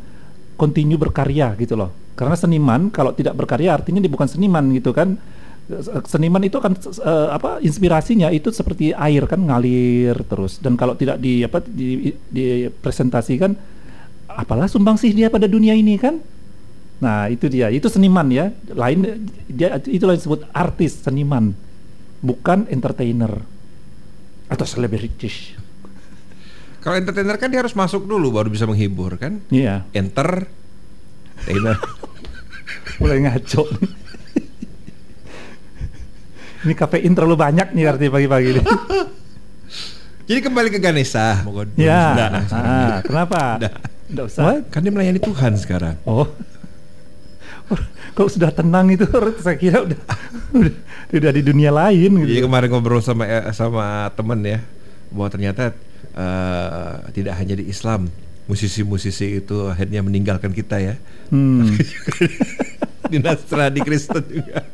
[0.56, 1.92] continue berkarya gitu loh.
[2.14, 5.18] Karena seniman kalau tidak berkarya artinya dia bukan seniman gitu kan.
[6.10, 11.22] Seniman itu kan eh, apa inspirasinya itu seperti air kan ngalir terus dan kalau tidak
[11.22, 13.54] di apa di dipresentasikan
[14.34, 16.18] apalah sumbangsih dia pada dunia ini kan
[17.00, 17.72] Nah, itu dia.
[17.72, 18.52] Itu seniman ya.
[18.76, 19.08] Lain
[19.48, 21.56] dia itulah yang disebut artis, seniman.
[22.20, 23.32] Bukan entertainer
[24.50, 25.56] atau selebritis.
[26.80, 29.44] Kalau entertainer kan dia harus masuk dulu baru bisa menghibur kan?
[29.52, 29.84] Iya.
[29.92, 30.48] Enter,
[31.44, 31.76] entertainer.
[33.00, 33.64] Mulai ngaco.
[36.60, 38.62] Ini kafein terlalu banyak nih arti pagi-pagi ini.
[40.28, 41.42] Jadi kembali ke Ganesha.
[41.80, 42.14] Ya.
[42.14, 43.42] Udah, Ah, kenapa?
[43.64, 43.72] Udah.
[44.10, 44.44] Nggak usah.
[44.68, 45.96] Kan dia melayani Tuhan sekarang.
[46.04, 46.28] Oh.
[48.14, 49.06] Kalau sudah tenang itu
[49.46, 50.00] saya kira udah
[50.54, 50.74] udah,
[51.14, 52.46] udah di dunia lain Jadi gitu.
[52.48, 54.60] kemarin ngobrol sama eh, sama temen ya
[55.10, 55.74] bahwa ternyata
[56.14, 58.10] eh, tidak hanya di Islam
[58.46, 60.96] musisi-musisi itu akhirnya meninggalkan kita ya.
[61.30, 61.70] Hmm.
[63.10, 64.66] di Nasrani Kristen juga.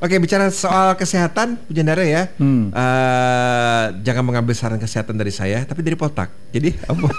[0.00, 2.68] Oke bicara soal kesehatan Pujandara ya Hmm.
[2.72, 7.08] Eh, Jangan mengambil saran kesehatan dari saya Tapi dari potak Jadi apa?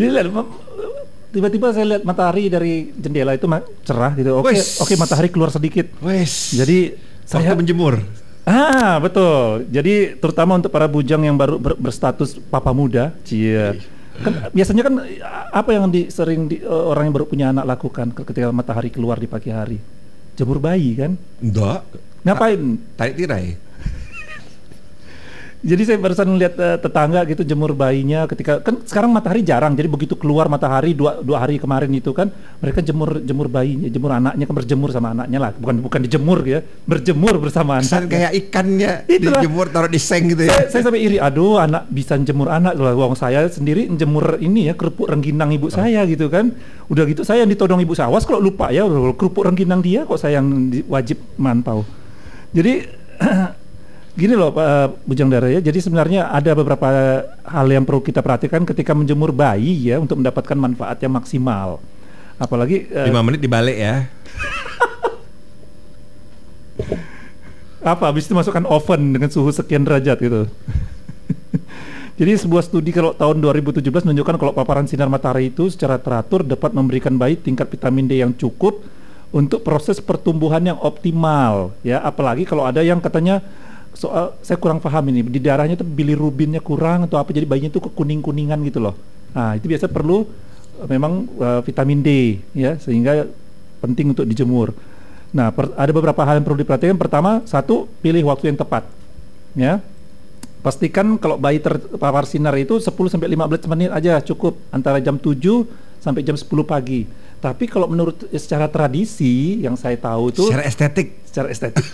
[0.00, 0.08] Jadi
[1.34, 3.50] tiba-tiba saya lihat matahari dari jendela itu
[3.82, 4.38] cerah gitu.
[4.38, 4.78] Oke, Wes.
[4.78, 5.90] oke matahari keluar sedikit.
[5.98, 7.98] Wes Jadi Waktu saya menjemur
[8.44, 9.64] Ah, betul.
[9.72, 13.72] Jadi terutama untuk para bujang yang baru ber- berstatus papa muda, cia.
[14.20, 14.94] Kan biasanya kan
[15.48, 19.16] apa yang di, sering di, eh, orang yang baru punya anak lakukan ketika matahari keluar
[19.16, 19.80] di pagi hari?
[20.36, 21.16] Jemur bayi kan?
[21.40, 21.88] Enggak
[22.24, 22.60] Ngapain?
[22.96, 23.46] Tarik tirai
[25.64, 29.88] Jadi saya barusan melihat eh, tetangga gitu jemur bayinya ketika kan sekarang matahari jarang jadi
[29.88, 32.28] begitu keluar matahari dua, dua hari kemarin itu kan
[32.60, 35.50] mereka jemur jemur bayinya jemur anaknya kan berjemur sama anaknya lah.
[35.56, 38.12] Bukan bukan dijemur ya berjemur bersama Kesan anak.
[38.12, 39.40] kayak ikannya Itulah.
[39.40, 40.52] Dijemur taruh di seng gitu ya.
[40.52, 44.68] Saya, saya sampai iri aduh anak bisa jemur anak loh wong saya sendiri jemur ini
[44.68, 46.52] ya kerupuk rengginang ibu saya gitu kan.
[46.92, 48.12] Udah gitu saya yang ditodong ibu saya.
[48.12, 48.84] Awas kalau lupa ya
[49.16, 51.88] kerupuk rengginang dia kok saya yang wajib mantau.
[52.52, 52.84] Jadi
[54.14, 55.58] gini loh Pak Bujang Dara ya.
[55.58, 56.86] Jadi sebenarnya ada beberapa
[57.42, 61.82] hal yang perlu kita perhatikan ketika menjemur bayi ya untuk mendapatkan manfaat yang maksimal.
[62.38, 64.06] Apalagi eh, Lima menit dibalik ya.
[67.84, 70.48] Apa habis itu masukkan oven dengan suhu sekian derajat gitu.
[72.18, 76.70] Jadi sebuah studi kalau tahun 2017 menunjukkan kalau paparan sinar matahari itu secara teratur dapat
[76.70, 78.86] memberikan bayi tingkat vitamin D yang cukup
[79.34, 81.98] untuk proses pertumbuhan yang optimal ya.
[82.00, 83.42] Apalagi kalau ada yang katanya
[83.94, 87.80] soal saya kurang paham ini di darahnya tuh bilirubinnya kurang atau apa jadi bayinya itu
[87.80, 88.94] kekuning-kuningan gitu loh.
[89.34, 90.26] Nah, itu biasa perlu
[90.82, 92.10] eh, memang eh, vitamin D
[92.52, 93.30] ya sehingga
[93.78, 94.74] penting untuk dijemur.
[95.34, 96.94] Nah, per- ada beberapa hal yang perlu diperhatikan.
[96.94, 98.86] Pertama, satu, pilih waktu yang tepat.
[99.58, 99.82] Ya.
[100.62, 105.36] Pastikan kalau bayi terpapar sinar itu 10 sampai 15 menit aja cukup antara jam 7
[106.00, 107.04] sampai jam 10 pagi.
[107.44, 111.84] Tapi kalau menurut secara tradisi yang saya tahu itu Secara estetik secara estetik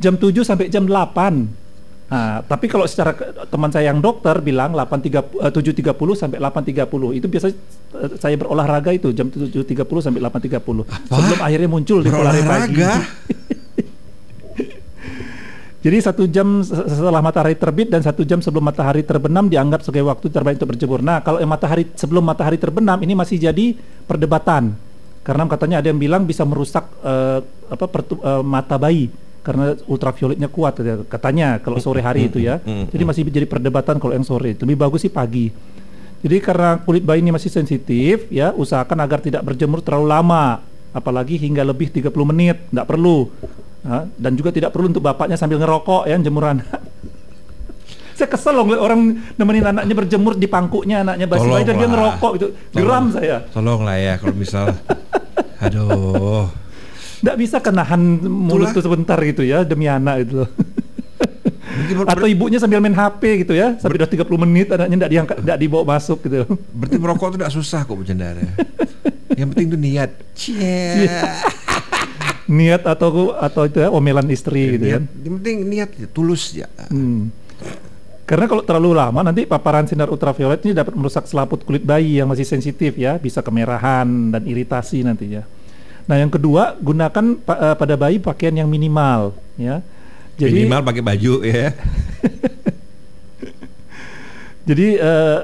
[0.00, 1.66] jam 7 sampai jam 8.
[2.06, 3.10] Nah, tapi kalau secara
[3.50, 7.54] teman saya yang dokter bilang 8.30 eh, 7.30 sampai 8.30 itu biasa eh,
[8.14, 12.78] saya berolahraga itu jam 7.30 sampai 8.30 sebelum akhirnya muncul di pola pagi.
[15.86, 20.06] Jadi satu jam se- setelah matahari terbit dan satu jam sebelum matahari terbenam dianggap sebagai
[20.10, 20.98] waktu terbaik untuk berjemur.
[20.98, 23.74] Nah, kalau yang matahari sebelum matahari terbenam ini masih jadi
[24.06, 24.74] perdebatan
[25.26, 29.10] karena katanya ada yang bilang bisa merusak eh, apa pertu- eh, mata bayi
[29.46, 32.58] karena ultravioletnya kuat katanya- kalau sore hari itu ya.
[32.64, 34.58] Jadi masih jadi perdebatan kalau yang sore.
[34.58, 35.54] Lebih bagus sih pagi.
[36.16, 40.58] Jadi karena kulit bayi ini masih sensitif ya, usahakan agar tidak berjemur terlalu lama,
[40.90, 43.30] apalagi hingga lebih 30 menit, tidak perlu.
[44.18, 46.66] Dan juga tidak perlu untuk bapaknya sambil ngerokok ya jemur anak.
[48.16, 49.00] saya kesel loh ngeliat orang
[49.36, 52.46] nemenin anaknya berjemur di pangkuknya anaknya basi bayi dan dia ngerokok itu.
[52.72, 53.44] Geram saya.
[53.52, 54.72] Tolong lah ya kalau misal
[55.64, 56.48] Aduh
[57.26, 60.50] Nggak bisa kenahan mulut tuh sebentar gitu ya demi anak itu loh.
[62.06, 65.58] Atau ibunya sambil main HP gitu ya, sampai udah 30 menit anaknya nggak diangkat, nggak
[65.58, 66.46] dibawa masuk gitu.
[66.72, 68.46] berarti merokok itu tidak susah kok bercandara
[69.34, 71.10] Yang penting itu niat Cie
[72.46, 75.04] Niat atau atau itu ya omelan istri gitu niat, kan.
[75.20, 77.28] Yang penting niat ya, tulus ya Hmm.
[78.26, 82.26] Karena kalau terlalu lama nanti paparan sinar ultraviolet ini dapat merusak selaput kulit bayi yang
[82.26, 85.46] masih sensitif ya, bisa kemerahan dan iritasi nantinya.
[86.06, 89.82] Nah, yang kedua, gunakan pa- eh, pada bayi pakaian yang minimal ya.
[90.38, 91.74] Jadi Minimal pakai baju ya.
[94.68, 95.38] Jadi eh,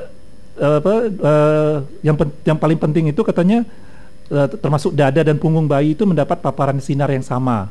[0.63, 2.15] apa eh, yang
[2.47, 3.67] yang paling penting itu katanya
[4.31, 7.71] eh, termasuk dada dan punggung bayi itu mendapat paparan sinar yang sama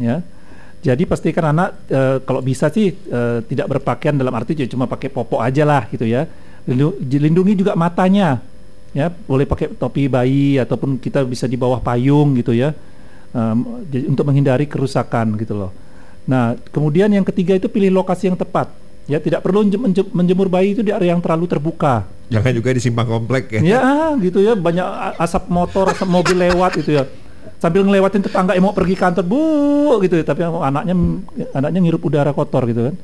[0.00, 0.24] ya.
[0.84, 5.44] Jadi pastikan anak eh, kalau bisa sih eh, tidak berpakaian dalam arti cuma pakai popok
[5.44, 6.24] aja lah gitu ya.
[6.64, 8.40] Lindu- lindungi juga matanya
[8.94, 12.72] ya boleh pakai topi bayi ataupun kita bisa di bawah payung gitu ya
[13.90, 15.70] jadi untuk menghindari kerusakan gitu loh
[16.24, 18.70] nah kemudian yang ketiga itu pilih lokasi yang tepat
[19.04, 22.08] Ya, tidak perlu menjem- menjem- menjemur bayi itu di area yang terlalu terbuka.
[22.32, 23.60] Jangan juga di simpang komplek ya.
[23.60, 23.82] Ya,
[24.16, 27.04] gitu ya, banyak asap motor, asap mobil lewat gitu ya.
[27.60, 29.44] Sambil ngelewatin tetangga yang mau pergi kantor, bu,
[30.08, 30.24] gitu ya.
[30.24, 30.96] Tapi anaknya
[31.52, 32.94] anaknya ngirup udara kotor gitu kan.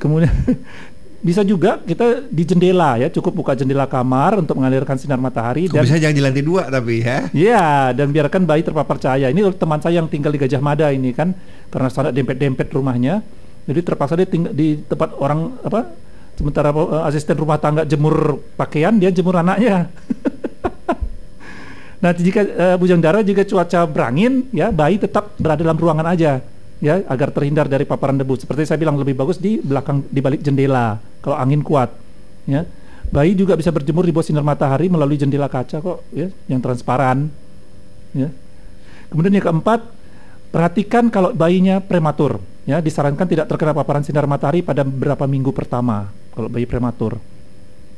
[0.00, 0.32] Kemudian
[1.20, 5.76] bisa juga kita di jendela ya, cukup buka jendela kamar untuk mengalirkan sinar matahari Kok
[5.76, 7.18] dan bisa jangan di lantai dua tapi ya.
[7.36, 9.28] Iya, dan biarkan bayi terpapar cahaya.
[9.28, 11.36] Ini teman saya yang tinggal di Gajah Mada ini kan,
[11.68, 13.20] karena sangat dempet-dempet rumahnya,
[13.68, 15.92] jadi terpaksa dia tinggal di tempat orang apa?
[16.40, 19.92] Sementara eh, asisten rumah tangga jemur pakaian, dia jemur anaknya.
[22.02, 26.40] nah, jika eh, bujang dara jika cuaca berangin, ya bayi tetap berada dalam ruangan aja,
[26.80, 28.34] ya agar terhindar dari paparan debu.
[28.40, 31.92] Seperti saya bilang lebih bagus di belakang di balik jendela kalau angin kuat,
[32.48, 32.64] ya.
[33.10, 37.26] Bayi juga bisa berjemur di bawah sinar matahari melalui jendela kaca kok, ya, yang transparan.
[38.14, 38.30] Ya.
[39.10, 39.82] Kemudian yang keempat,
[40.54, 42.38] perhatikan kalau bayinya prematur.
[42.70, 47.18] Ya, disarankan tidak terkena paparan sinar matahari pada beberapa minggu pertama kalau bayi prematur.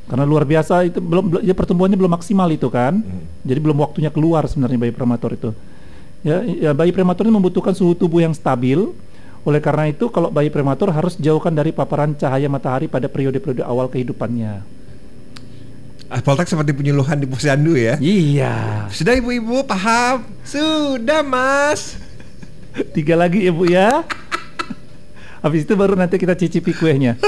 [0.09, 2.99] Karena luar biasa itu belum ya pertumbuhannya belum maksimal itu kan.
[3.45, 5.53] Jadi belum waktunya keluar sebenarnya bayi prematur itu.
[6.23, 8.79] Ya, ya bayi prematur ini membutuhkan suhu tubuh yang stabil.
[9.43, 13.91] Oleh karena itu kalau bayi prematur harus jauhkan dari paparan cahaya matahari pada periode-periode awal
[13.91, 14.63] kehidupannya.
[16.07, 17.99] Ah, Poltek seperti penyuluhan di posyandu ya.
[17.99, 18.87] Iya.
[18.87, 20.23] Sudah ibu-ibu paham?
[20.47, 21.99] Sudah mas.
[22.95, 24.07] Tiga lagi ya Bu ya.
[25.43, 27.19] Habis itu baru nanti kita cicipi kuenya.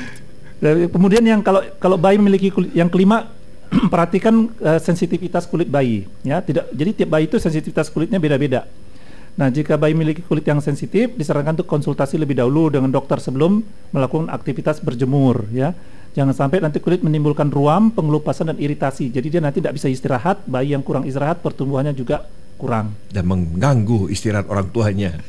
[0.94, 3.28] Kemudian yang kalau kalau bayi memiliki kulit yang kelima
[3.92, 8.66] perhatikan eh, sensitivitas kulit bayi ya tidak jadi tiap bayi itu sensitivitas kulitnya beda-beda.
[9.38, 13.62] Nah, jika bayi memiliki kulit yang sensitif, disarankan untuk konsultasi lebih dahulu dengan dokter sebelum
[13.94, 15.72] melakukan aktivitas berjemur ya.
[16.10, 19.14] Jangan sampai nanti kulit menimbulkan ruam, pengelupasan dan iritasi.
[19.14, 22.26] Jadi dia nanti tidak bisa istirahat, bayi yang kurang istirahat pertumbuhannya juga
[22.58, 22.98] kurang.
[23.08, 25.14] Dan mengganggu istirahat orang tuanya.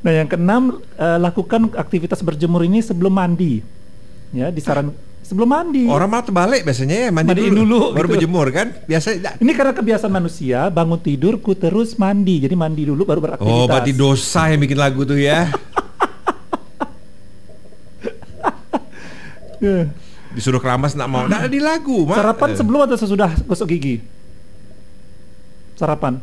[0.00, 3.60] Nah, yang keenam eh, lakukan aktivitas berjemur ini sebelum mandi.
[4.32, 4.96] Ya, disaran
[5.30, 5.86] sebelum mandi.
[5.86, 8.14] Orang malah terbalik biasanya ya mandi Mandiin dulu, dulu, baru gitu.
[8.18, 8.66] berjemur kan.
[8.90, 12.42] Biasanya Ini karena kebiasaan manusia, bangun tidur ku terus mandi.
[12.42, 13.54] Jadi mandi dulu baru beraktivitas.
[13.62, 15.46] Oh, berarti dosa yang bikin lagu tuh ya.
[19.62, 19.86] Eh,
[20.34, 21.26] Disuruh keramas nak mau.
[21.30, 22.18] Nah, di lagu, Mak.
[22.18, 24.02] Sarapan Eh, sebelum atau sesudah gosok gigi?
[25.78, 26.18] Sarapan.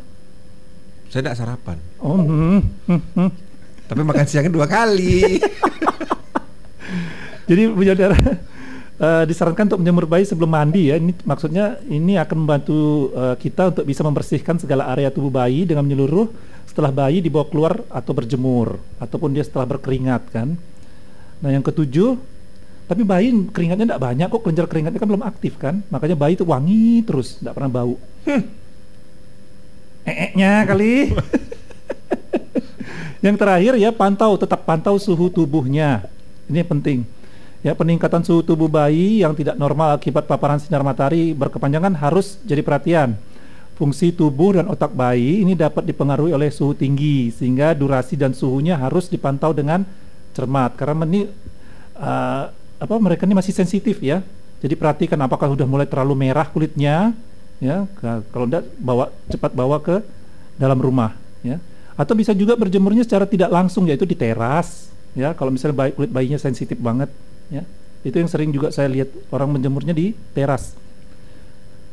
[1.08, 1.76] Saya tidak sarapan.
[2.00, 3.30] Oh, hmm, hmm, hmm.
[3.88, 5.40] Tapi makan siangnya dua kali.
[7.48, 8.20] Jadi punya darah
[8.98, 10.98] eh, disarankan untuk menjemur bayi sebelum mandi ya.
[10.98, 15.86] Ini maksudnya ini akan membantu eh, kita untuk bisa membersihkan segala area tubuh bayi dengan
[15.86, 16.28] menyeluruh
[16.68, 20.54] setelah bayi dibawa keluar atau berjemur ataupun dia setelah berkeringat kan.
[21.38, 22.18] Nah yang ketujuh,
[22.90, 26.46] tapi bayi keringatnya tidak banyak kok kelenjar keringatnya kan belum aktif kan, makanya bayi itu
[26.46, 27.94] wangi terus, tidak pernah bau.
[30.08, 31.12] Ee-nya kali.
[33.24, 36.08] yang terakhir ya pantau, tetap pantau suhu tubuhnya.
[36.48, 37.17] Ini yang penting.
[37.58, 42.62] Ya, peningkatan suhu tubuh bayi yang tidak normal akibat paparan sinar matahari berkepanjangan harus jadi
[42.62, 43.18] perhatian.
[43.74, 48.78] Fungsi tubuh dan otak bayi ini dapat dipengaruhi oleh suhu tinggi sehingga durasi dan suhunya
[48.78, 49.82] harus dipantau dengan
[50.34, 51.26] cermat karena ini
[51.98, 54.22] uh, apa mereka ini masih sensitif ya.
[54.58, 57.10] Jadi perhatikan apakah sudah mulai terlalu merah kulitnya
[57.58, 57.90] ya.
[57.98, 59.98] Ka- Kalau tidak bawa cepat bawa ke
[60.58, 61.58] dalam rumah ya.
[61.98, 65.34] Atau bisa juga berjemurnya secara tidak langsung yaitu di teras ya.
[65.34, 67.10] Kalau misalnya kulit bayinya sensitif banget
[67.52, 67.62] ya.
[68.06, 70.78] Itu yang sering juga saya lihat orang menjemurnya di teras.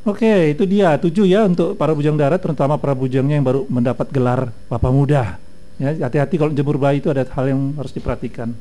[0.06, 4.06] Oke, itu dia tujuh ya untuk para bujang darat, terutama para bujangnya yang baru mendapat
[4.14, 5.42] gelar Papa Muda.
[5.82, 8.54] Ya, hati-hati kalau jemur bayi itu ada hal yang harus diperhatikan.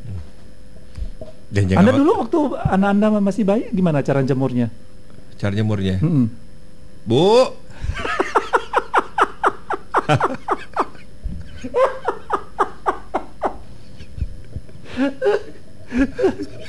[1.52, 4.72] Dan jangan Anda dulu waktu anak Anda masih bayi gimana cara jemurnya?
[5.34, 6.00] cara jemurnya.
[6.00, 6.30] Mm-mm.
[7.04, 7.44] Bu.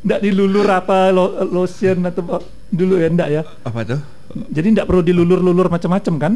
[0.00, 2.38] Nggak dilulur apa lo- lotion atau apa?
[2.66, 3.42] dulu ya enggak ya.
[3.62, 4.00] Apa tuh?
[4.48, 6.32] Jadi enggak perlu dilulur-lulur macam-macam kan?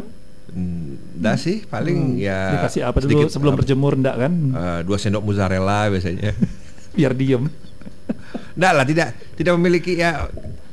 [0.51, 4.31] Enggak sih, paling ya Dikasih apa dulu sedikit, sebelum uh, berjemur enggak kan?
[4.49, 6.35] uh, dua sendok mozzarella biasanya.
[6.97, 7.47] Biar diem.
[8.53, 10.27] Enggak lah, tidak tidak memiliki ya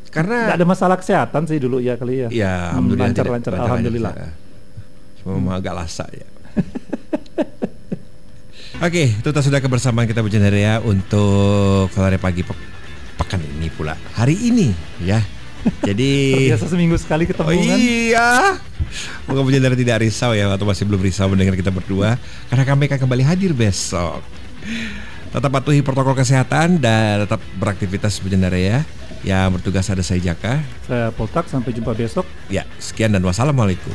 [0.09, 2.29] karena Enggak ada masalah kesehatan sih dulu ya kali ya.
[2.29, 4.13] ya Hmm, alhamdulillah lancar, tidak- lancar, lancar, alhamdulillah.
[4.13, 4.33] lancar.
[5.17, 6.27] Cuma memang agak lasak ya.
[8.79, 12.55] Oke, itu tas sudah kebersamaan kita berjendera ya untuk Valare pagi pe-
[13.19, 13.99] pekan ini pula.
[14.15, 14.71] Hari ini
[15.03, 15.19] ya.
[15.83, 16.11] Jadi
[16.55, 17.75] Biasa seminggu sekali ketemu Oh kan.
[17.75, 18.31] iya.
[19.27, 22.15] Moga berjendera tidak risau ya atau masih belum risau mendengar kita berdua
[22.47, 24.23] karena kami akan kembali hadir besok.
[25.29, 28.79] Tetap patuhi protokol kesehatan dan tetap beraktivitas berjendera ya.
[29.27, 30.63] Yang bertugas ada saya Jaka.
[30.87, 32.23] Saya Poltak sampai jumpa besok.
[32.47, 33.91] Ya, sekian dan wassalamualaikum.